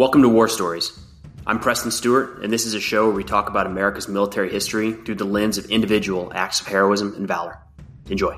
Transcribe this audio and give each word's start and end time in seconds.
Welcome 0.00 0.22
to 0.22 0.30
War 0.30 0.48
Stories. 0.48 0.98
I'm 1.46 1.60
Preston 1.60 1.90
Stewart, 1.90 2.42
and 2.42 2.50
this 2.50 2.64
is 2.64 2.72
a 2.72 2.80
show 2.80 3.04
where 3.04 3.14
we 3.14 3.22
talk 3.22 3.50
about 3.50 3.66
America's 3.66 4.08
military 4.08 4.50
history 4.50 4.92
through 4.92 5.16
the 5.16 5.26
lens 5.26 5.58
of 5.58 5.66
individual 5.66 6.32
acts 6.34 6.58
of 6.62 6.68
heroism 6.68 7.12
and 7.16 7.28
valor. 7.28 7.58
Enjoy. 8.08 8.34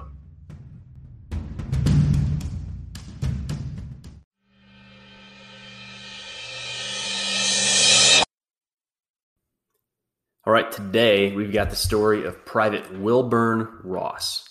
All 10.45 10.53
right, 10.53 10.73
today 10.73 11.33
we've 11.33 11.53
got 11.53 11.71
the 11.71 11.77
story 11.77 12.25
of 12.25 12.45
Private 12.45 12.99
Wilburn 12.99 13.69
Ross. 13.85 14.49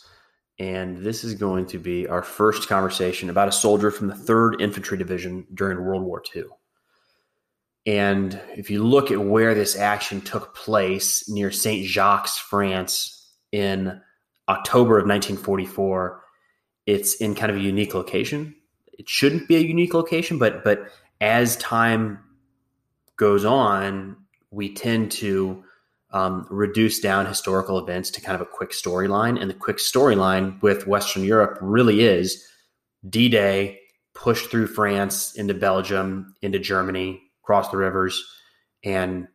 And 0.59 0.99
this 0.99 1.25
is 1.25 1.33
going 1.33 1.65
to 1.65 1.77
be 1.77 2.07
our 2.07 2.23
first 2.23 2.69
conversation 2.69 3.29
about 3.29 3.49
a 3.49 3.51
soldier 3.51 3.91
from 3.91 4.07
the 4.07 4.13
3rd 4.13 4.61
Infantry 4.61 4.97
Division 4.97 5.45
during 5.53 5.83
World 5.83 6.03
War 6.03 6.23
II. 6.33 6.45
And 7.85 8.39
if 8.55 8.69
you 8.69 8.83
look 8.83 9.09
at 9.09 9.19
where 9.19 9.55
this 9.55 9.75
action 9.75 10.21
took 10.21 10.53
place 10.55 11.27
near 11.27 11.51
St. 11.51 11.85
Jacques, 11.85 12.27
France, 12.27 13.17
in 13.51 14.01
October 14.47 14.97
of 14.97 15.07
1944, 15.07 16.21
it's 16.85 17.15
in 17.15 17.35
kind 17.35 17.51
of 17.51 17.57
a 17.57 17.61
unique 17.61 17.93
location. 17.93 18.55
It 18.93 19.09
shouldn't 19.09 19.47
be 19.47 19.55
a 19.55 19.59
unique 19.59 19.93
location, 19.93 20.37
but 20.37 20.63
but 20.63 20.89
as 21.19 21.57
time 21.57 22.19
goes 23.17 23.45
on, 23.45 24.17
we 24.51 24.73
tend 24.73 25.11
to 25.11 25.63
um, 26.11 26.45
reduce 26.49 26.99
down 26.99 27.25
historical 27.25 27.77
events 27.77 28.09
to 28.11 28.21
kind 28.21 28.35
of 28.35 28.41
a 28.41 28.49
quick 28.49 28.71
storyline. 28.71 29.39
And 29.39 29.49
the 29.49 29.55
quick 29.55 29.77
storyline 29.77 30.61
with 30.61 30.87
Western 30.87 31.23
Europe 31.23 31.57
really 31.61 32.01
is 32.01 32.45
D 33.09 33.29
Day 33.29 33.79
pushed 34.13 34.51
through 34.51 34.67
France 34.67 35.33
into 35.35 35.53
Belgium, 35.53 36.35
into 36.41 36.59
Germany, 36.59 37.21
across 37.43 37.69
the 37.69 37.77
rivers, 37.77 38.23
and 38.83 39.27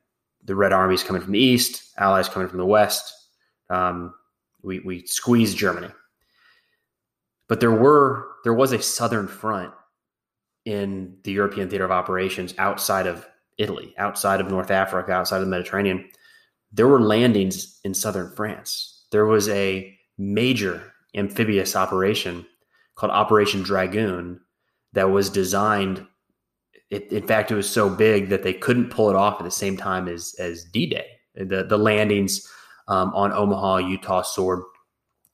the 0.45 0.55
Red 0.55 0.73
Army's 0.73 1.03
coming 1.03 1.23
from 1.23 1.33
the 1.33 1.39
east, 1.39 1.93
Allies 1.99 2.29
coming 2.29 2.49
from 2.49 2.59
the 2.59 2.67
west. 2.67 3.13
Um, 3.71 4.15
we, 4.63 4.81
we 4.81 5.07
squeezed 5.07 5.57
Germany. 5.57 5.89
But 7.49 7.61
there 7.61 7.73
were 7.73 8.27
there 8.43 8.55
was 8.55 8.73
a 8.73 8.83
southern 8.83 9.29
front 9.29 9.73
in 10.65 11.17
the 11.23 11.33
European 11.33 11.69
theater 11.69 11.85
of 11.85 11.93
operations 11.93 12.55
outside 12.59 13.07
of 13.07 13.27
Italy, 13.57 13.95
outside 13.99 14.41
of 14.41 14.51
North 14.51 14.71
Africa, 14.71 15.13
outside 15.13 15.39
of 15.39 15.45
the 15.45 15.51
Mediterranean 15.51 16.09
there 16.73 16.89
were 16.89 17.01
landings 17.01 17.81
in 17.85 17.95
southern 17.95 18.31
France. 18.35 19.07
There 19.11 19.27
was 19.27 19.49
a 19.49 19.97
major 20.19 20.93
amphibious 21.15 21.77
operation 21.77 22.47
called 22.97 23.13
Operation 23.13 23.63
Dragoon 23.63 24.41
that 24.93 25.11
was 25.11 25.31
designed. 25.31 26.07
It, 26.91 27.11
in 27.13 27.27
fact, 27.27 27.51
it 27.51 27.57
was 27.57 27.69
so 27.69 27.89
big 27.89 28.29
that 28.29 28.43
they 28.43 28.53
couldn't 28.53 28.91
pull 28.91 29.11
it 29.11 29.17
off 29.17 29.41
at 29.41 29.45
the 29.45 29.51
same 29.51 29.77
time 29.77 30.09
as 30.09 30.35
as 30.39 30.65
D 30.65 30.87
Day. 30.87 31.07
The 31.35 31.65
the 31.65 31.79
landings 31.79 32.49
um, 32.89 33.13
on 33.15 33.33
Omaha, 33.33 33.79
Utah, 33.79 34.23
Sword, 34.23 34.63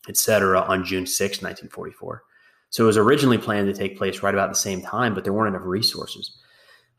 etc. 0.09 0.61
on 0.63 0.85
June 0.85 1.07
6, 1.07 1.43
1944. 1.43 2.23
So 2.71 2.85
it 2.85 2.87
was 2.87 2.97
originally 2.97 3.39
planned 3.39 3.73
to 3.73 3.79
take 3.79 3.99
place 3.99 4.23
right 4.23 4.35
about 4.35 4.49
the 4.49 4.55
same 4.55 4.81
time, 4.81 5.15
but 5.15 5.25
there 5.25 5.33
weren't 5.33 5.55
enough 5.55 5.67
resources. 5.67 6.39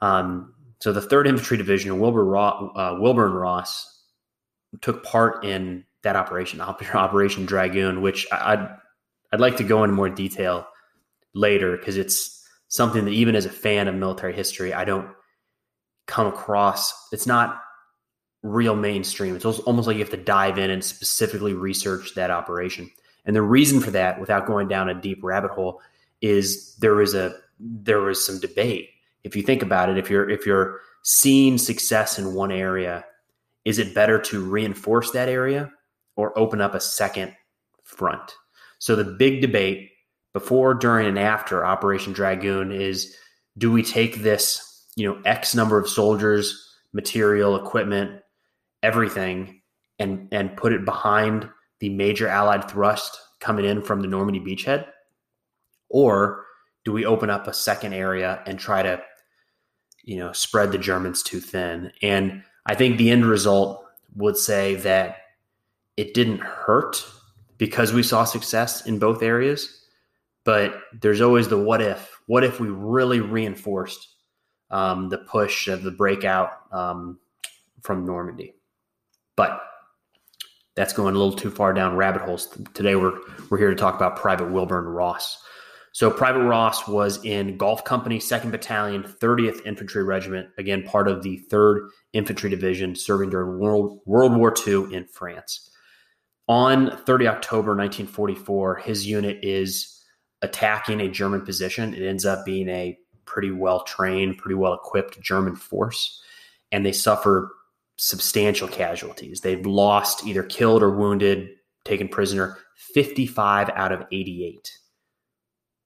Um, 0.01 0.53
so 0.79 0.93
the 0.93 1.01
Third 1.01 1.27
Infantry 1.27 1.57
Division, 1.57 1.99
Wilbur 1.99 2.23
Ross, 2.23 2.71
uh, 2.75 2.95
Ross, 2.99 4.03
took 4.81 5.03
part 5.03 5.43
in 5.43 5.85
that 6.03 6.15
operation, 6.15 6.61
Operation 6.93 7.45
Dragoon, 7.45 8.01
which 8.01 8.27
I'd 8.31 8.69
I'd 9.31 9.39
like 9.39 9.57
to 9.57 9.63
go 9.63 9.83
into 9.83 9.95
more 9.95 10.09
detail 10.09 10.67
later 11.33 11.75
because 11.75 11.97
it's 11.97 12.42
something 12.73 13.05
that 13.05 13.11
even 13.11 13.35
as 13.35 13.45
a 13.45 13.51
fan 13.51 13.87
of 13.87 13.93
military 13.93 14.33
history, 14.33 14.73
I 14.73 14.83
don't 14.83 15.07
come 16.07 16.25
across. 16.25 16.91
It's 17.11 17.27
not 17.27 17.61
real 18.41 18.75
mainstream. 18.75 19.35
It's 19.35 19.45
almost 19.45 19.87
like 19.87 19.95
you 19.95 20.03
have 20.03 20.09
to 20.09 20.17
dive 20.17 20.57
in 20.57 20.71
and 20.71 20.83
specifically 20.83 21.53
research 21.53 22.15
that 22.15 22.31
operation. 22.31 22.89
And 23.25 23.35
the 23.35 23.43
reason 23.43 23.79
for 23.79 23.91
that, 23.91 24.19
without 24.19 24.47
going 24.47 24.67
down 24.67 24.89
a 24.89 24.99
deep 24.99 25.19
rabbit 25.23 25.51
hole, 25.51 25.81
is 26.21 26.75
there 26.77 26.95
was 26.95 27.13
a 27.13 27.35
there 27.59 28.01
was 28.01 28.25
some 28.25 28.39
debate. 28.39 28.89
If 29.23 29.35
you 29.35 29.43
think 29.43 29.61
about 29.61 29.89
it, 29.89 29.99
if 29.99 30.09
you're 30.09 30.27
if 30.27 30.45
you're 30.45 30.79
seeing 31.03 31.57
success 31.59 32.17
in 32.17 32.33
one 32.33 32.51
area 32.51 33.05
is 33.65 33.79
it 33.79 33.95
better 33.95 34.19
to 34.19 34.43
reinforce 34.43 35.11
that 35.11 35.29
area 35.29 35.71
or 36.15 36.37
open 36.37 36.59
up 36.59 36.73
a 36.73 36.81
second 36.81 37.33
front? 37.83 38.35
So 38.79 38.95
the 38.95 39.05
big 39.05 39.41
debate 39.41 39.91
before, 40.33 40.73
during, 40.73 41.07
and 41.07 41.19
after 41.19 41.65
Operation 41.65 42.11
Dragoon 42.11 42.71
is 42.71 43.15
do 43.57 43.71
we 43.71 43.83
take 43.83 44.17
this, 44.17 44.87
you 44.95 45.07
know, 45.07 45.21
X 45.25 45.53
number 45.53 45.79
of 45.79 45.87
soldiers, 45.87 46.75
material, 46.91 47.55
equipment, 47.55 48.21
everything, 48.81 49.61
and 49.99 50.27
and 50.31 50.57
put 50.57 50.73
it 50.73 50.85
behind 50.85 51.47
the 51.79 51.89
major 51.89 52.27
Allied 52.27 52.69
thrust 52.69 53.17
coming 53.39 53.65
in 53.65 53.81
from 53.81 54.01
the 54.01 54.07
Normandy 54.07 54.39
beachhead? 54.39 54.85
Or 55.89 56.45
do 56.83 56.91
we 56.91 57.05
open 57.05 57.29
up 57.29 57.47
a 57.47 57.53
second 57.53 57.93
area 57.93 58.41
and 58.45 58.59
try 58.59 58.81
to, 58.83 59.01
you 60.03 60.17
know, 60.17 60.31
spread 60.33 60.71
the 60.71 60.77
Germans 60.77 61.21
too 61.21 61.39
thin? 61.39 61.91
And 62.01 62.43
I 62.65 62.75
think 62.75 62.97
the 62.97 63.11
end 63.11 63.25
result 63.25 63.85
would 64.15 64.37
say 64.37 64.75
that 64.75 65.17
it 65.97 66.13
didn't 66.13 66.39
hurt 66.39 67.05
because 67.57 67.93
we 67.93 68.03
saw 68.03 68.23
success 68.23 68.85
in 68.85 68.99
both 68.99 69.21
areas. 69.21 69.82
But 70.45 70.81
there's 71.01 71.21
always 71.21 71.47
the 71.47 71.57
what 71.57 71.81
if. 71.81 72.19
What 72.27 72.43
if 72.43 72.59
we 72.59 72.67
really 72.67 73.19
reinforced 73.19 74.07
um, 74.69 75.09
the 75.09 75.19
push 75.19 75.67
of 75.67 75.83
the 75.83 75.91
breakout 75.91 76.51
um, 76.71 77.19
from 77.81 78.05
Normandy? 78.05 78.55
But 79.35 79.61
that's 80.75 80.93
going 80.93 81.15
a 81.15 81.17
little 81.17 81.35
too 81.35 81.51
far 81.51 81.73
down 81.73 81.95
rabbit 81.95 82.23
holes. 82.23 82.47
Today 82.73 82.95
we're 82.95 83.19
we're 83.49 83.57
here 83.57 83.69
to 83.69 83.75
talk 83.75 83.95
about 83.95 84.17
Private 84.17 84.51
Wilburn 84.51 84.85
Ross. 84.85 85.41
So 85.93 86.09
Private 86.09 86.43
Ross 86.43 86.87
was 86.87 87.23
in 87.23 87.55
Golf 87.55 87.83
Company, 87.83 88.17
2nd 88.17 88.49
Battalion, 88.49 89.03
30th 89.03 89.63
Infantry 89.63 90.03
Regiment, 90.03 90.49
again, 90.57 90.81
part 90.81 91.07
of 91.07 91.21
the 91.21 91.45
3rd 91.51 91.87
Infantry 92.13 92.49
Division, 92.49 92.95
serving 92.95 93.29
during 93.29 93.59
World, 93.59 93.99
World 94.07 94.35
War 94.35 94.51
II 94.67 94.91
in 94.91 95.05
France. 95.05 95.69
On 96.47 96.97
30 97.05 97.27
October 97.27 97.75
1944, 97.75 98.77
his 98.77 99.05
unit 99.05 99.37
is 99.43 100.02
attacking 100.43 101.01
a 101.01 101.09
German 101.09 101.41
position. 101.41 101.93
It 101.95 102.05
ends 102.05 102.25
up 102.25 102.45
being 102.45 102.69
a 102.69 102.97
pretty 103.25 103.49
well 103.49 103.83
trained, 103.83 104.37
pretty 104.37 104.55
well 104.55 104.73
equipped 104.73 105.19
German 105.21 105.55
force, 105.55 106.21
and 106.71 106.85
they 106.85 106.91
suffer 106.91 107.51
substantial 107.97 108.67
casualties. 108.67 109.41
They've 109.41 109.65
lost 109.65 110.25
either 110.25 110.43
killed 110.43 110.83
or 110.83 110.91
wounded, 110.91 111.49
taken 111.85 112.07
prisoner 112.07 112.57
55 112.75 113.69
out 113.69 113.91
of 113.91 114.03
88 114.11 114.77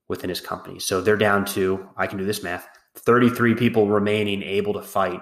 within 0.07 0.29
his 0.29 0.41
company. 0.41 0.79
So 0.79 1.01
they're 1.01 1.17
down 1.17 1.45
to, 1.45 1.87
I 1.95 2.07
can 2.07 2.17
do 2.17 2.25
this 2.25 2.43
math, 2.43 2.67
33 2.95 3.55
people 3.55 3.87
remaining 3.87 4.41
able 4.41 4.73
to 4.73 4.81
fight. 4.81 5.21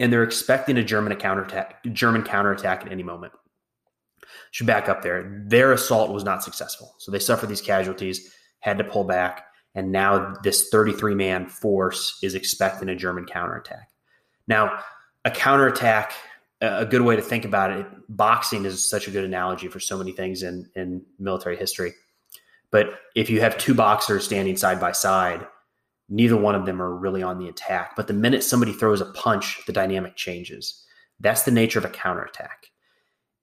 And 0.00 0.12
they're 0.12 0.22
expecting 0.22 0.76
a 0.76 0.84
German 0.84 1.14
counterattack, 1.16 1.82
German 1.92 2.22
counterattack 2.22 2.84
at 2.84 2.92
any 2.92 3.02
moment. 3.02 3.32
Should 4.50 4.66
back 4.66 4.88
up 4.88 5.02
there. 5.02 5.42
Their 5.46 5.72
assault 5.72 6.10
was 6.10 6.24
not 6.24 6.42
successful. 6.42 6.94
So 6.98 7.10
they 7.10 7.18
suffered 7.18 7.48
these 7.48 7.60
casualties, 7.60 8.32
had 8.60 8.78
to 8.78 8.84
pull 8.84 9.04
back, 9.04 9.46
and 9.74 9.90
now 9.90 10.34
this 10.42 10.68
33 10.68 11.14
man 11.14 11.46
force 11.46 12.18
is 12.22 12.34
expecting 12.34 12.88
a 12.88 12.96
German 12.96 13.26
counterattack. 13.26 13.88
Now, 14.46 14.80
a 15.24 15.30
counterattack, 15.30 16.12
a 16.60 16.84
good 16.86 17.02
way 17.02 17.16
to 17.16 17.22
think 17.22 17.44
about 17.44 17.70
it, 17.70 17.86
boxing 18.08 18.64
is 18.64 18.88
such 18.88 19.08
a 19.08 19.10
good 19.10 19.24
analogy 19.24 19.68
for 19.68 19.80
so 19.80 19.98
many 19.98 20.12
things 20.12 20.42
in, 20.42 20.68
in 20.74 21.02
military 21.18 21.56
history 21.56 21.94
but 22.74 22.98
if 23.14 23.30
you 23.30 23.40
have 23.40 23.56
two 23.56 23.72
boxers 23.72 24.24
standing 24.24 24.56
side 24.56 24.80
by 24.80 24.90
side, 24.90 25.46
neither 26.08 26.36
one 26.36 26.56
of 26.56 26.66
them 26.66 26.82
are 26.82 26.92
really 26.92 27.22
on 27.22 27.38
the 27.38 27.46
attack. 27.46 27.94
But 27.94 28.08
the 28.08 28.14
minute 28.14 28.42
somebody 28.42 28.72
throws 28.72 29.00
a 29.00 29.12
punch, 29.12 29.60
the 29.68 29.72
dynamic 29.72 30.16
changes. 30.16 30.84
That's 31.20 31.44
the 31.44 31.52
nature 31.52 31.78
of 31.78 31.84
a 31.84 31.88
counterattack. 31.88 32.72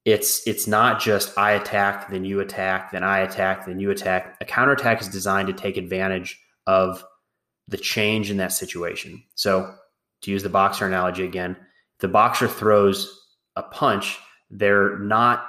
It's 0.04 0.46
it's 0.48 0.66
not 0.66 1.00
just 1.00 1.38
I 1.38 1.52
attack, 1.52 2.10
then 2.10 2.26
you 2.26 2.40
attack, 2.40 2.92
then 2.92 3.04
I 3.04 3.20
attack, 3.20 3.66
then 3.66 3.80
you 3.80 3.92
attack. 3.92 4.38
A 4.42 4.46
counterattack 4.46 5.00
is 5.02 5.08
designed 5.08 5.48
to 5.48 5.54
take 5.54 5.78
advantage 5.78 6.40
of 6.66 7.04
the 7.68 7.78
change 7.78 8.32
in 8.32 8.38
that 8.38 8.52
situation. 8.52 9.24
So 9.36 9.74
to 10.22 10.32
use 10.32 10.44
the 10.44 10.50
boxer 10.50 10.88
analogy 10.88 11.24
again, 11.24 11.56
the 12.00 12.08
boxer 12.08 12.48
throws 12.48 13.20
a 13.56 13.64
punch, 13.64 14.18
they're 14.50 14.98
not 15.00 15.46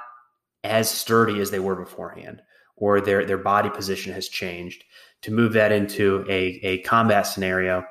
as 0.63 0.89
sturdy 0.89 1.41
as 1.41 1.51
they 1.51 1.59
were 1.59 1.75
beforehand 1.75 2.41
or 2.75 3.01
their 3.01 3.25
their 3.25 3.37
body 3.37 3.69
position 3.69 4.13
has 4.13 4.27
changed. 4.27 4.83
To 5.23 5.31
move 5.31 5.53
that 5.53 5.71
into 5.71 6.25
a, 6.29 6.59
a 6.63 6.79
combat 6.79 7.25
scenario, 7.25 7.85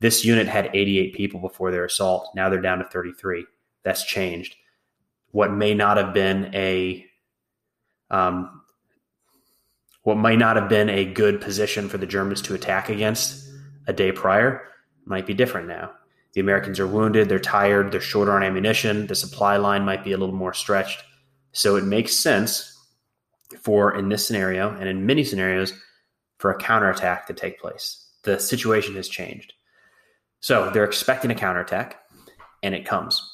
this 0.00 0.24
unit 0.24 0.46
had 0.46 0.70
88 0.74 1.14
people 1.14 1.40
before 1.40 1.70
their 1.70 1.86
assault. 1.86 2.28
Now 2.36 2.50
they're 2.50 2.60
down 2.60 2.78
to 2.78 2.84
33. 2.84 3.46
That's 3.84 4.04
changed. 4.04 4.56
What 5.34 5.52
may 5.52 5.74
not 5.74 5.96
have 5.96 6.14
been 6.14 6.54
a 6.54 7.04
um, 8.08 8.62
what 10.04 10.16
might 10.16 10.38
not 10.38 10.54
have 10.54 10.68
been 10.68 10.88
a 10.88 11.04
good 11.04 11.40
position 11.40 11.88
for 11.88 11.98
the 11.98 12.06
Germans 12.06 12.40
to 12.42 12.54
attack 12.54 12.88
against 12.88 13.50
a 13.88 13.92
day 13.92 14.12
prior 14.12 14.68
might 15.06 15.26
be 15.26 15.34
different 15.34 15.66
now. 15.66 15.90
The 16.34 16.40
Americans 16.40 16.78
are 16.78 16.86
wounded, 16.86 17.28
they're 17.28 17.40
tired, 17.40 17.90
they're 17.90 18.00
short 18.00 18.28
on 18.28 18.44
ammunition, 18.44 19.08
the 19.08 19.16
supply 19.16 19.56
line 19.56 19.84
might 19.84 20.04
be 20.04 20.12
a 20.12 20.16
little 20.16 20.36
more 20.36 20.54
stretched. 20.54 21.02
So 21.50 21.74
it 21.74 21.82
makes 21.82 22.14
sense 22.14 22.72
for, 23.60 23.92
in 23.92 24.10
this 24.10 24.24
scenario 24.24 24.70
and 24.70 24.88
in 24.88 25.04
many 25.04 25.24
scenarios, 25.24 25.72
for 26.38 26.52
a 26.52 26.58
counterattack 26.60 27.26
to 27.26 27.34
take 27.34 27.58
place. 27.58 28.08
The 28.22 28.38
situation 28.38 28.94
has 28.94 29.08
changed. 29.08 29.52
So 30.38 30.70
they're 30.70 30.84
expecting 30.84 31.32
a 31.32 31.34
counterattack, 31.34 31.96
and 32.62 32.72
it 32.72 32.84
comes. 32.84 33.33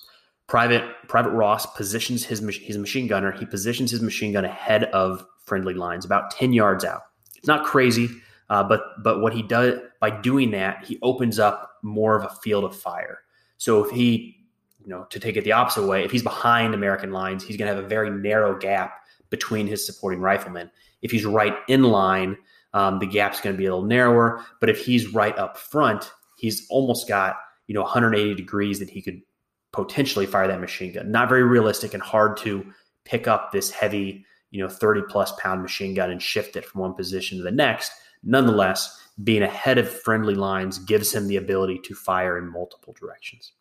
Private 0.50 0.82
Private 1.06 1.31
Ross 1.31 1.64
positions 1.64 2.25
his 2.25 2.41
he's 2.41 2.75
a 2.75 2.81
machine 2.81 3.06
gunner. 3.06 3.31
He 3.31 3.47
positions 3.47 3.93
his 3.93 4.02
machine 4.02 4.32
gun 4.32 4.44
ahead 4.44 4.82
of 4.87 5.25
friendly 5.44 5.75
lines, 5.75 6.05
about 6.05 6.32
ten 6.32 6.52
yards 6.52 6.85
out. 6.85 7.02
It's 7.37 7.47
not 7.47 7.64
crazy, 7.64 8.08
uh, 8.49 8.64
but 8.64 8.82
but 9.05 9.20
what 9.20 9.32
he 9.32 9.43
does 9.43 9.79
by 10.00 10.11
doing 10.11 10.50
that, 10.50 10.85
he 10.85 10.99
opens 11.02 11.38
up 11.38 11.76
more 11.85 12.17
of 12.17 12.25
a 12.25 12.35
field 12.43 12.64
of 12.64 12.76
fire. 12.76 13.20
So 13.58 13.85
if 13.85 13.93
he, 13.93 14.44
you 14.82 14.88
know, 14.88 15.05
to 15.11 15.20
take 15.20 15.37
it 15.37 15.44
the 15.44 15.52
opposite 15.52 15.87
way, 15.87 16.05
if 16.05 16.11
he's 16.11 16.25
behind 16.25 16.75
American 16.75 17.12
lines, 17.12 17.44
he's 17.44 17.56
going 17.56 17.69
to 17.69 17.75
have 17.76 17.85
a 17.85 17.88
very 17.88 18.11
narrow 18.11 18.58
gap 18.58 18.94
between 19.31 19.69
his 19.69 19.87
supporting 19.87 20.20
riflemen. 20.20 20.69
If 21.00 21.12
he's 21.12 21.25
right 21.25 21.55
in 21.69 21.85
line, 21.85 22.37
um, 22.75 22.99
the 22.99 23.06
gap's 23.06 23.41
going 23.41 23.55
to 23.55 23.58
be 23.58 23.67
a 23.67 23.73
little 23.73 23.87
narrower. 23.87 24.44
But 24.58 24.69
if 24.69 24.85
he's 24.85 25.14
right 25.14 25.38
up 25.38 25.56
front, 25.56 26.11
he's 26.38 26.67
almost 26.70 27.06
got 27.06 27.37
you 27.69 27.75
know 27.75 27.82
180 27.82 28.35
degrees 28.35 28.81
that 28.81 28.91
he 28.91 29.00
could 29.00 29.23
potentially 29.72 30.26
fire 30.26 30.49
that 30.49 30.61
machine 30.61 30.93
gun. 30.93 31.11
Not 31.11 31.28
very 31.28 31.44
realistic 31.44 31.94
and 31.94 32.02
hard 32.02 32.37
to 32.38 32.72
pick 33.05 33.28
up 33.28 33.52
this 33.52 33.70
heavy, 33.70 34.25
you 34.50 34.62
know, 34.62 34.69
30 34.69 35.02
plus 35.08 35.32
pound 35.38 35.62
machine 35.62 35.94
gun 35.94 36.11
and 36.11 36.22
shift 36.22 36.56
it 36.56 36.64
from 36.64 36.81
one 36.81 36.94
position 36.94 37.38
to 37.38 37.44
the 37.44 37.50
next. 37.50 37.93
Nonetheless, 38.22 39.00
being 39.22 39.43
ahead 39.43 39.78
of 39.78 39.88
friendly 39.88 40.34
lines 40.34 40.78
gives 40.78 41.12
him 41.12 41.28
the 41.28 41.37
ability 41.37 41.81
to 41.84 41.94
fire 41.94 42.38
in 42.38 42.50
multiple 42.50 42.94
directions. 42.99 43.52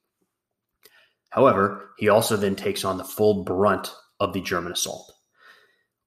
However, 1.29 1.91
he 1.97 2.09
also 2.09 2.35
then 2.35 2.55
takes 2.55 2.83
on 2.83 2.97
the 2.97 3.03
full 3.03 3.43
brunt 3.43 3.93
of 4.19 4.33
the 4.33 4.41
German 4.41 4.71
assault. 4.71 5.13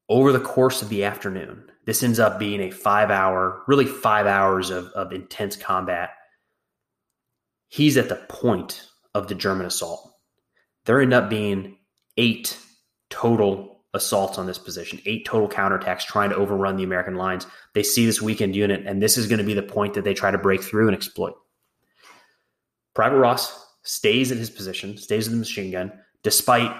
Over 0.09 0.33
the 0.33 0.41
course 0.41 0.83
of 0.83 0.89
the 0.89 1.05
afternoon, 1.05 1.71
this 1.87 2.03
ends 2.03 2.19
up 2.19 2.39
being 2.39 2.61
a 2.61 2.71
five 2.71 3.11
hour, 3.11 3.63
really 3.67 3.87
five 3.87 4.27
hours 4.27 4.71
of, 4.71 4.87
of 4.89 5.13
intense 5.13 5.57
combat. 5.57 6.11
He's 7.69 7.97
at 7.97 8.09
the 8.09 8.17
point 8.29 8.87
of 9.15 9.29
the 9.29 9.35
German 9.35 9.67
assault. 9.67 10.15
There 10.85 11.01
end 11.01 11.15
up 11.15 11.31
being 11.31 11.79
eight 12.17 12.57
total 13.11 13.85
assaults 13.95 14.39
on 14.39 14.47
this 14.47 14.59
position, 14.59 15.01
eight 15.05 15.25
total 15.27 15.49
counterattacks 15.49 16.07
trying 16.07 16.31
to 16.31 16.37
overrun 16.37 16.77
the 16.77 16.85
American 16.85 17.15
lines. 17.15 17.47
They 17.75 17.83
see 17.83 18.07
this 18.07 18.23
weakened 18.23 18.57
unit, 18.57 18.87
and 18.87 19.03
this 19.03 19.19
is 19.19 19.27
going 19.27 19.39
to 19.39 19.45
be 19.45 19.55
the 19.55 19.63
point 19.63 19.95
that 19.95 20.05
they 20.05 20.15
try 20.15 20.31
to 20.31 20.39
break 20.39 20.63
through 20.63 20.89
and 20.89 20.97
exploit. 20.97 21.35
Private 22.95 23.19
Ross 23.19 23.67
stays 23.85 24.33
at 24.33 24.39
his 24.39 24.51
position, 24.51 24.97
stays 24.97 25.27
with 25.27 25.33
the 25.33 25.39
machine 25.39 25.71
gun, 25.71 25.93
despite 26.23 26.75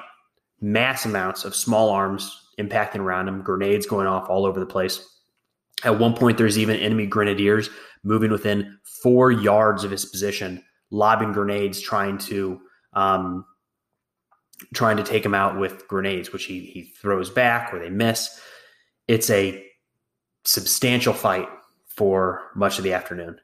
mass 0.61 1.05
amounts 1.05 1.45
of 1.45 1.55
small 1.55 1.91
arms 1.91 2.51
impacting 2.59 3.01
around 3.01 3.29
him, 3.29 3.43
grenades 3.43 3.87
going 3.87 4.07
off 4.07 4.29
all 4.29 4.47
over 4.47 4.61
the 4.61 4.67
place. 4.67 5.09
At 5.85 5.99
one 5.99 6.15
point, 6.15 6.39
there's 6.39 6.59
even 6.59 6.77
enemy 6.77 7.07
grenadiers 7.07 7.69
moving 8.05 8.31
within 8.31 8.79
four 9.03 9.31
yards 9.31 9.85
of 9.85 9.91
his 9.91 10.05
position, 10.05 10.63
lobbing 10.93 11.33
grenades, 11.33 11.81
trying 11.81 12.19
to 12.19 12.61
um, 12.93 13.45
trying 14.75 14.99
to 14.99 15.03
take 15.03 15.25
him 15.25 15.35
out 15.35 15.59
with 15.59 15.89
grenades, 15.89 16.33
which 16.33 16.45
he 16.45 16.61
he 16.67 16.83
throws 16.83 17.31
back 17.31 17.75
or 17.75 17.81
they 17.81 17.91
miss. 17.91 18.41
It's 19.09 19.31
a 19.31 19.65
substantial 20.45 21.13
fight 21.13 21.49
for 21.87 22.43
much 22.55 22.79
of 22.79 22.85
the 22.85 22.93
afternoon. 22.93 23.41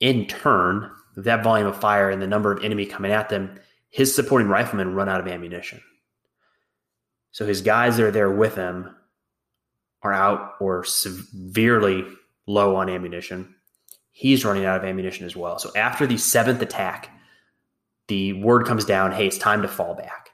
In 0.00 0.26
turn, 0.26 0.90
that 1.16 1.44
volume 1.44 1.68
of 1.68 1.80
fire 1.80 2.10
and 2.10 2.20
the 2.20 2.26
number 2.26 2.52
of 2.52 2.62
enemy 2.64 2.86
coming 2.86 3.12
at 3.12 3.28
them, 3.28 3.58
his 3.88 4.14
supporting 4.14 4.48
riflemen 4.48 4.94
run 4.94 5.08
out 5.08 5.20
of 5.20 5.28
ammunition. 5.28 5.80
So 7.30 7.46
his 7.46 7.62
guys 7.62 7.96
that 7.96 8.04
are 8.04 8.10
there 8.10 8.30
with 8.30 8.56
him 8.56 8.94
are 10.02 10.12
out 10.12 10.54
or 10.60 10.84
severely 10.84 12.04
low 12.46 12.76
on 12.76 12.88
ammunition. 12.90 13.54
He's 14.12 14.44
running 14.44 14.64
out 14.64 14.78
of 14.78 14.84
ammunition 14.84 15.26
as 15.26 15.34
well. 15.34 15.58
So 15.58 15.70
after 15.74 16.06
the 16.06 16.18
seventh 16.18 16.62
attack, 16.62 17.10
the 18.08 18.34
word 18.34 18.66
comes 18.66 18.84
down, 18.84 19.12
hey, 19.12 19.26
it's 19.26 19.38
time 19.38 19.62
to 19.62 19.68
fall 19.68 19.94
back. 19.94 20.30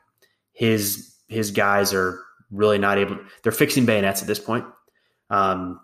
His 0.52 1.14
his 1.28 1.50
guys 1.50 1.94
are 1.94 2.20
really 2.50 2.78
not 2.78 2.98
able. 2.98 3.18
They're 3.42 3.52
fixing 3.52 3.86
bayonets 3.86 4.20
at 4.20 4.26
this 4.26 4.40
point. 4.40 4.64
Um, 5.30 5.80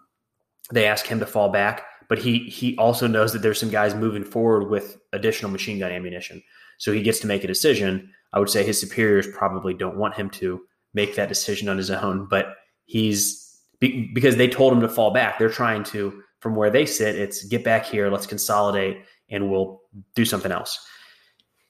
they 0.72 0.86
ask 0.86 1.06
him 1.06 1.20
to 1.20 1.26
fall 1.26 1.50
back, 1.50 1.84
but 2.08 2.18
he 2.18 2.40
he 2.40 2.76
also 2.76 3.06
knows 3.06 3.32
that 3.32 3.42
there's 3.42 3.60
some 3.60 3.70
guys 3.70 3.94
moving 3.94 4.24
forward 4.24 4.68
with 4.70 4.98
additional 5.12 5.50
machine 5.50 5.78
gun 5.78 5.92
ammunition. 5.92 6.42
So 6.78 6.92
he 6.92 7.02
gets 7.02 7.20
to 7.20 7.26
make 7.26 7.44
a 7.44 7.48
decision. 7.48 8.10
I 8.32 8.40
would 8.40 8.50
say 8.50 8.64
his 8.64 8.80
superiors 8.80 9.28
probably 9.28 9.74
don't 9.74 9.96
want 9.96 10.14
him 10.14 10.28
to 10.30 10.60
make 10.94 11.14
that 11.14 11.28
decision 11.28 11.68
on 11.68 11.76
his 11.76 11.90
own, 11.90 12.26
but 12.28 12.56
he's 12.86 13.60
because 13.80 14.36
they 14.36 14.48
told 14.48 14.72
him 14.72 14.80
to 14.80 14.88
fall 14.88 15.12
back. 15.12 15.38
They're 15.38 15.50
trying 15.50 15.84
to, 15.84 16.22
from 16.44 16.56
where 16.56 16.68
they 16.68 16.84
sit, 16.84 17.16
it's 17.16 17.42
get 17.42 17.64
back 17.64 17.86
here, 17.86 18.10
let's 18.10 18.26
consolidate, 18.26 18.98
and 19.30 19.50
we'll 19.50 19.80
do 20.14 20.26
something 20.26 20.52
else. 20.52 20.78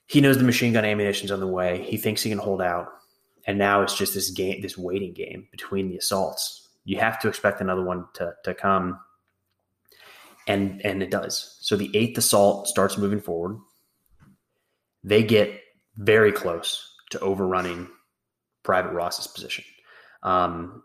He 0.06 0.20
knows 0.20 0.36
the 0.36 0.42
machine 0.42 0.72
gun 0.72 0.84
ammunition's 0.84 1.30
on 1.30 1.38
the 1.38 1.46
way. 1.46 1.84
He 1.84 1.96
thinks 1.96 2.22
he 2.22 2.30
can 2.30 2.40
hold 2.40 2.60
out, 2.60 2.88
and 3.46 3.56
now 3.56 3.82
it's 3.82 3.96
just 3.96 4.14
this 4.14 4.30
game, 4.30 4.60
this 4.62 4.76
waiting 4.76 5.12
game 5.14 5.46
between 5.52 5.90
the 5.90 5.96
assaults. 5.96 6.68
You 6.84 6.98
have 6.98 7.20
to 7.20 7.28
expect 7.28 7.60
another 7.60 7.84
one 7.84 8.06
to 8.14 8.34
to 8.42 8.52
come, 8.52 8.98
and 10.48 10.84
and 10.84 11.04
it 11.04 11.12
does. 11.12 11.56
So 11.60 11.76
the 11.76 11.96
eighth 11.96 12.18
assault 12.18 12.66
starts 12.66 12.98
moving 12.98 13.20
forward. 13.20 13.58
They 15.04 15.22
get 15.22 15.52
very 15.98 16.32
close 16.32 16.96
to 17.10 17.20
overrunning 17.20 17.86
Private 18.64 18.92
Ross's 18.92 19.28
position. 19.28 19.64
Um, 20.24 20.82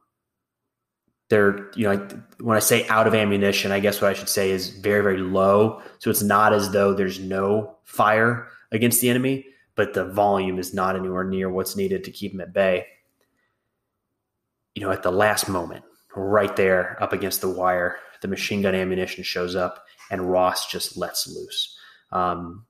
they're, 1.29 1.69
you 1.75 1.83
know, 1.83 2.07
when 2.41 2.57
I 2.57 2.59
say 2.59 2.87
out 2.87 3.07
of 3.07 3.13
ammunition, 3.13 3.71
I 3.71 3.79
guess 3.79 4.01
what 4.01 4.09
I 4.09 4.13
should 4.13 4.29
say 4.29 4.51
is 4.51 4.71
very, 4.71 5.01
very 5.01 5.19
low. 5.19 5.81
So 5.99 6.09
it's 6.09 6.23
not 6.23 6.53
as 6.53 6.71
though 6.71 6.93
there's 6.93 7.19
no 7.19 7.75
fire 7.83 8.47
against 8.71 8.99
the 9.01 9.09
enemy, 9.09 9.45
but 9.75 9.93
the 9.93 10.05
volume 10.05 10.57
is 10.57 10.73
not 10.73 10.95
anywhere 10.95 11.23
near 11.23 11.49
what's 11.49 11.75
needed 11.75 12.03
to 12.03 12.11
keep 12.11 12.31
them 12.31 12.41
at 12.41 12.53
bay. 12.53 12.85
You 14.73 14.81
know, 14.81 14.91
at 14.91 15.03
the 15.03 15.11
last 15.11 15.47
moment, 15.47 15.85
right 16.15 16.55
there 16.55 17.01
up 17.01 17.13
against 17.13 17.41
the 17.41 17.49
wire, 17.49 17.97
the 18.21 18.27
machine 18.27 18.61
gun 18.61 18.75
ammunition 18.75 19.23
shows 19.23 19.55
up 19.55 19.85
and 20.09 20.31
Ross 20.31 20.71
just 20.71 20.97
lets 20.97 21.27
loose, 21.27 21.77
um, 22.11 22.65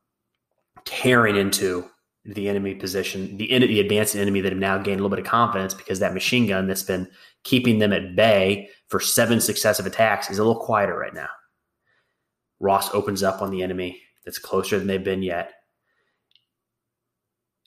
tearing 0.84 1.38
into 1.38 1.89
the 2.26 2.50
enemy 2.50 2.76
position, 2.76 3.38
the, 3.38 3.48
the 3.48 3.80
advancing 3.80 4.22
enemy 4.22 4.42
that 4.42 4.52
have 4.52 4.60
now 4.60 4.78
gained 4.78 5.00
a 5.00 5.04
little 5.04 5.16
bit 5.16 5.26
of 5.26 5.32
confidence 5.32 5.74
because 5.74 6.00
that 6.00 6.14
machine 6.14 6.48
gun 6.48 6.68
that's 6.68 6.84
been 6.84 7.08
keeping 7.44 7.80
them 7.80 7.94
at 7.94 8.16
bay 8.16 8.70
for 8.88 9.00
seven 9.00 9.40
successive 9.40 9.86
attacks 9.86 10.30
is 10.30 10.38
a 10.38 10.44
little 10.44 10.62
quieter 10.62 10.98
right 10.98 11.14
now. 11.14 11.30
Ross 12.60 12.94
opens 12.94 13.24
up 13.24 13.42
on 13.42 13.52
the 13.52 13.64
enemy 13.64 14.02
that's 14.26 14.38
closer 14.38 14.78
than 14.78 14.88
they've 14.88 15.04
been 15.04 15.24
yet 15.24 15.54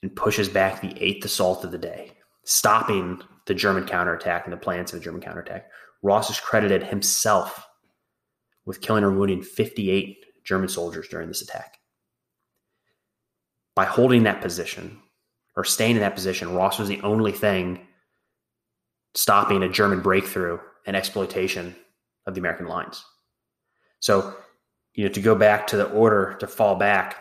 and 0.03 0.15
pushes 0.15 0.49
back 0.49 0.81
the 0.81 0.95
eighth 1.03 1.25
assault 1.25 1.63
of 1.63 1.71
the 1.71 1.77
day, 1.77 2.11
stopping 2.45 3.21
the 3.47 3.53
German 3.53 3.85
counterattack 3.85 4.45
and 4.45 4.53
the 4.53 4.57
plans 4.57 4.93
of 4.93 4.99
the 4.99 5.03
German 5.03 5.21
counterattack. 5.21 5.69
Ross 6.03 6.29
is 6.29 6.39
credited 6.39 6.83
himself 6.83 7.65
with 8.65 8.81
killing 8.81 9.03
or 9.03 9.11
wounding 9.11 9.41
58 9.41 10.25
German 10.43 10.69
soldiers 10.69 11.07
during 11.07 11.27
this 11.27 11.41
attack 11.41 11.77
by 13.75 13.85
holding 13.85 14.23
that 14.23 14.41
position 14.41 14.99
or 15.55 15.63
staying 15.63 15.95
in 15.95 16.01
that 16.01 16.15
position, 16.15 16.53
Ross 16.53 16.79
was 16.79 16.89
the 16.89 17.01
only 17.01 17.31
thing 17.31 17.87
stopping 19.15 19.63
a 19.63 19.69
German 19.69 20.01
breakthrough 20.01 20.59
and 20.85 20.95
exploitation 20.95 21.75
of 22.25 22.33
the 22.33 22.39
American 22.39 22.67
lines. 22.67 23.03
So, 23.99 24.35
you 24.93 25.05
know, 25.05 25.11
to 25.11 25.21
go 25.21 25.35
back 25.35 25.67
to 25.67 25.77
the 25.77 25.89
order 25.89 26.35
to 26.39 26.47
fall 26.47 26.75
back, 26.75 27.17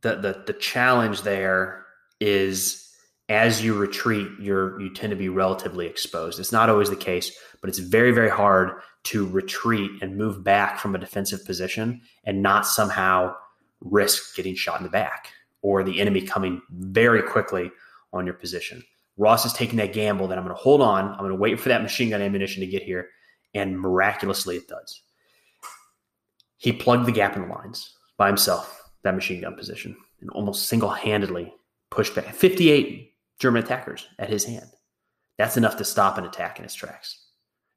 the 0.00 0.16
the, 0.16 0.44
the 0.46 0.52
challenge 0.54 1.22
there 1.22 1.86
is 2.20 2.90
as 3.28 3.62
you 3.62 3.74
retreat, 3.74 4.28
you're 4.40 4.80
you 4.80 4.92
tend 4.92 5.10
to 5.10 5.16
be 5.16 5.28
relatively 5.28 5.86
exposed. 5.86 6.40
It's 6.40 6.52
not 6.52 6.68
always 6.68 6.90
the 6.90 6.96
case, 6.96 7.32
but 7.60 7.68
it's 7.68 7.78
very, 7.78 8.10
very 8.10 8.28
hard 8.28 8.72
to 9.04 9.26
retreat 9.26 9.90
and 10.02 10.16
move 10.16 10.42
back 10.42 10.78
from 10.78 10.94
a 10.94 10.98
defensive 10.98 11.44
position 11.44 12.00
and 12.24 12.42
not 12.42 12.66
somehow 12.66 13.34
risk 13.80 14.36
getting 14.36 14.54
shot 14.54 14.78
in 14.78 14.84
the 14.84 14.90
back 14.90 15.28
or 15.62 15.82
the 15.82 16.00
enemy 16.00 16.22
coming 16.22 16.62
very 16.70 17.22
quickly 17.22 17.70
on 18.12 18.24
your 18.24 18.34
position. 18.34 18.82
Ross 19.16 19.44
is 19.44 19.52
taking 19.52 19.76
that 19.76 19.92
gamble 19.92 20.28
that 20.28 20.38
I'm 20.38 20.44
going 20.44 20.56
to 20.56 20.62
hold 20.62 20.80
on. 20.80 21.08
I'm 21.08 21.18
going 21.18 21.30
to 21.30 21.36
wait 21.36 21.60
for 21.60 21.68
that 21.68 21.82
machine 21.82 22.10
gun 22.10 22.22
ammunition 22.22 22.60
to 22.60 22.66
get 22.66 22.82
here. 22.82 23.08
And 23.54 23.78
miraculously, 23.78 24.56
it 24.56 24.68
does. 24.68 25.02
He 26.56 26.72
plugged 26.72 27.06
the 27.06 27.12
gap 27.12 27.36
in 27.36 27.42
the 27.42 27.48
lines 27.48 27.94
by 28.16 28.28
himself, 28.28 28.90
that 29.02 29.14
machine 29.14 29.40
gun 29.40 29.56
position, 29.56 29.96
and 30.20 30.30
almost 30.30 30.68
single 30.68 30.90
handedly 30.90 31.52
pushed 31.90 32.14
back 32.14 32.32
58 32.34 33.12
German 33.38 33.62
attackers 33.62 34.06
at 34.18 34.30
his 34.30 34.44
hand. 34.44 34.70
That's 35.38 35.56
enough 35.56 35.76
to 35.78 35.84
stop 35.84 36.18
an 36.18 36.24
attack 36.24 36.58
in 36.58 36.64
its 36.64 36.74
tracks. 36.74 37.26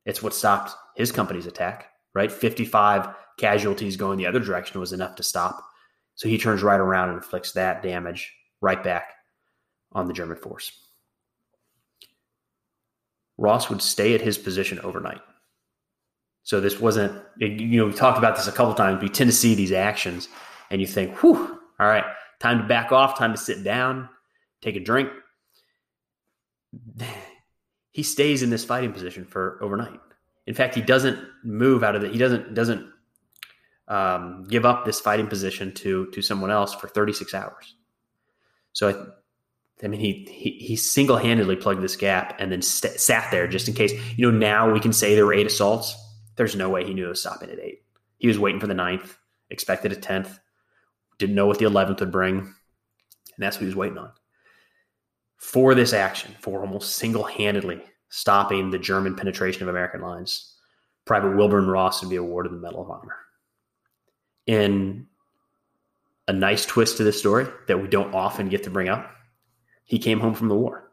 It's 0.05 0.22
what 0.22 0.33
stopped 0.33 0.75
his 0.95 1.12
company's 1.12 1.45
attack 1.45 1.89
right? 2.13 2.31
55 2.31 3.10
casualties 3.38 3.98
going 3.98 4.17
the 4.17 4.27
other 4.27 4.39
direction 4.39 4.79
was 4.79 4.93
enough 4.93 5.15
to 5.15 5.24
stop. 5.24 5.63
So 6.15 6.29
he 6.29 6.38
turns 6.38 6.62
right 6.62 6.79
around 6.79 7.10
and 7.10 7.17
inflicts 7.17 7.53
that 7.53 7.82
damage 7.82 8.34
right 8.62 8.84
back 8.84 9.13
on 9.91 10.08
the 10.08 10.13
German 10.13 10.38
force. 10.38 10.72
Ross 13.38 13.70
would 13.70 13.82
stay 13.82 14.13
at 14.13 14.22
his 14.22 14.38
position 14.38 14.79
overnight. 14.79 15.22
So 16.43 16.60
this 16.60 16.79
wasn't, 16.79 17.22
you 17.38 17.77
know, 17.77 17.86
we 17.86 17.93
talked 17.93 18.17
about 18.17 18.36
this 18.36 18.48
a 18.48 18.51
couple 18.51 18.74
times. 18.74 19.01
We 19.01 19.10
tend 19.10 19.29
to 19.29 19.36
see 19.36 19.55
these 19.55 19.72
actions 19.72 20.27
and 20.70 20.82
you 20.82 20.88
think, 20.88 21.17
whew, 21.20 21.60
all 21.79 21.88
right, 21.88 22.03
time 22.39 22.60
to 22.60 22.67
back 22.67 22.91
off, 22.91 23.17
time 23.17 23.32
to 23.32 23.38
sit 23.39 23.63
down, 23.63 24.10
take 24.62 24.75
a 24.75 24.79
drink. 24.79 25.10
He 27.96 28.01
stays 28.01 28.41
in 28.41 28.50
this 28.50 28.65
fighting 28.65 28.91
position 28.91 29.24
for 29.24 29.60
overnight. 29.62 30.00
In 30.48 30.55
fact, 30.55 30.74
he 30.74 30.82
doesn't 30.82 31.20
move 31.43 31.84
out 31.84 31.96
of 31.96 32.03
it. 32.03 32.12
He 32.12 32.17
doesn't 32.17 32.55
doesn't 32.55 32.89
um, 33.93 34.43
give 34.45 34.65
up 34.65 34.85
this 34.85 35.00
fighting 35.00 35.27
position 35.27 35.71
to 35.75 36.07
to 36.07 36.21
someone 36.23 36.50
else 36.50 36.73
for 36.73 36.88
36 36.88 37.33
hours. 37.35 37.75
So 38.71 38.89
I, 38.89 39.85
I 39.85 39.88
mean, 39.88 40.00
he 40.00 40.27
he, 40.31 40.51
he 40.65 40.75
single 40.75 41.17
handedly 41.17 41.55
plugged 41.55 41.81
this 41.81 41.95
gap 41.95 42.35
and 42.39 42.51
then 42.51 42.63
st- 42.63 43.00
sat 43.00 43.29
there 43.29 43.47
just 43.47 43.67
in 43.67 43.75
case. 43.75 43.93
You 44.17 44.31
know, 44.31 44.38
now 44.38 44.71
we 44.71 44.79
can 44.79 44.93
say 44.93 45.13
there 45.13 45.27
were 45.27 45.33
eight 45.33 45.45
assaults. 45.45 45.95
There's 46.38 46.55
no 46.55 46.69
way 46.69 46.83
he 46.83 46.95
knew 46.95 47.05
it 47.05 47.09
was 47.09 47.21
stopping 47.21 47.51
at 47.51 47.59
eight. 47.59 47.83
He 48.17 48.27
was 48.27 48.39
waiting 48.39 48.59
for 48.59 48.65
the 48.65 48.73
ninth, 48.73 49.15
expected 49.51 49.91
a 49.91 49.95
tenth, 49.95 50.39
didn't 51.19 51.35
know 51.35 51.45
what 51.45 51.59
the 51.59 51.65
eleventh 51.65 52.00
would 52.00 52.12
bring, 52.12 52.39
and 52.39 52.47
that's 53.38 53.57
what 53.57 53.62
he 53.62 53.67
was 53.67 53.75
waiting 53.75 54.00
on. 54.00 54.12
For 55.38 55.75
this 55.75 55.93
action, 55.93 56.33
for 56.39 56.62
almost 56.62 56.95
single 56.95 57.25
handedly 57.25 57.83
stopping 58.09 58.71
the 58.71 58.79
German 58.79 59.15
penetration 59.15 59.62
of 59.62 59.67
American 59.67 60.01
lines, 60.01 60.55
Private 61.05 61.35
Wilburn 61.35 61.67
Ross 61.67 62.01
would 62.01 62.09
be 62.09 62.15
awarded 62.15 62.53
the 62.53 62.57
Medal 62.57 62.81
of 62.81 62.89
Honor. 62.89 63.17
In 64.45 65.07
a 66.27 66.33
nice 66.33 66.65
twist 66.65 66.97
to 66.97 67.03
this 67.03 67.19
story 67.19 67.47
that 67.67 67.81
we 67.81 67.88
don't 67.88 68.13
often 68.13 68.50
get 68.50 68.63
to 68.63 68.69
bring 68.69 68.89
up, 68.89 69.09
he 69.83 70.00
came 70.00 70.19
home 70.19 70.33
from 70.33 70.50
the 70.50 70.55
war. 70.55 70.91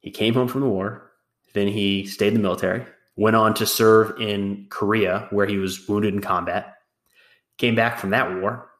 He 0.00 0.10
came 0.10 0.34
home 0.34 0.48
from 0.48 0.60
the 0.60 0.68
war, 0.68 1.10
then 1.54 1.68
he 1.68 2.06
stayed 2.06 2.28
in 2.28 2.34
the 2.34 2.40
military, 2.40 2.84
went 3.16 3.36
on 3.36 3.54
to 3.54 3.66
serve 3.66 4.20
in 4.20 4.66
Korea, 4.70 5.26
where 5.30 5.46
he 5.46 5.56
was 5.56 5.88
wounded 5.88 6.14
in 6.14 6.20
combat, 6.20 6.74
came 7.58 7.74
back 7.74 7.98
from 7.98 8.10
that 8.10 8.40
war, 8.40 8.70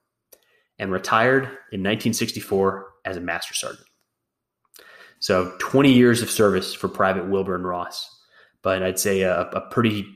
and 0.78 0.92
retired 0.92 1.44
in 1.44 1.82
1964 1.82 2.86
as 3.04 3.16
a 3.16 3.20
master 3.20 3.54
sergeant. 3.54 3.86
So 5.18 5.54
20 5.58 5.92
years 5.92 6.22
of 6.22 6.30
service 6.30 6.74
for 6.74 6.88
Private 6.88 7.28
Wilburn 7.28 7.62
Ross. 7.62 8.12
But 8.62 8.82
I'd 8.82 8.98
say 8.98 9.22
a, 9.22 9.42
a 9.42 9.60
pretty 9.70 10.15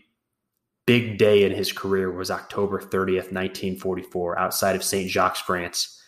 big 0.87 1.19
day 1.19 1.45
in 1.45 1.53
his 1.53 1.73
career 1.73 2.11
was 2.11 2.31
October 2.31 2.81
30th, 2.81 3.33
1944, 3.33 4.39
outside 4.39 4.77
of 4.77 4.83
St. 4.83 5.11
Jacques, 5.11 5.37
France, 5.37 6.03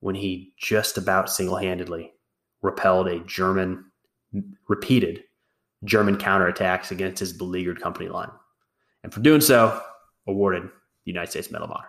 when 0.00 0.14
he 0.14 0.52
just 0.58 0.98
about 0.98 1.30
single 1.30 1.56
handedly 1.56 2.12
repelled 2.62 3.08
a 3.08 3.20
German, 3.20 3.84
repeated 4.68 5.24
German 5.84 6.16
counterattacks 6.16 6.90
against 6.90 7.20
his 7.20 7.32
beleaguered 7.32 7.80
company 7.80 8.08
line. 8.08 8.30
And 9.02 9.14
for 9.14 9.20
doing 9.20 9.40
so, 9.40 9.80
awarded 10.26 10.64
the 10.64 10.70
United 11.04 11.30
States 11.30 11.50
Medal 11.50 11.66
of 11.66 11.72
Honor. 11.72 11.88